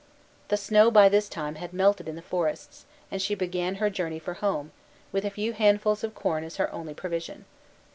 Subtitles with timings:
[0.47, 4.17] The snow by this time had melted in the forests, and she began her journey
[4.17, 4.71] for home,
[5.11, 7.45] with a few handfuls of corn as her only provision.